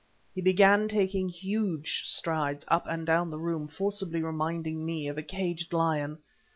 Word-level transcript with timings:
He 0.33 0.41
began 0.41 0.87
taking 0.87 1.29
huge 1.29 2.01
strides 2.07 2.65
up 2.69 2.87
and 2.89 3.05
down 3.05 3.29
the 3.29 3.37
room, 3.37 3.67
forcibly 3.67 4.23
reminding 4.23 4.83
me 4.83 5.07
of 5.07 5.19
a 5.19 5.21
caged 5.21 5.73
lion. 5.73 6.17